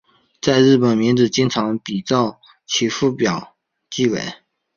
[0.41, 3.55] 在日本名字经常比照其父表
[3.87, 4.19] 记为。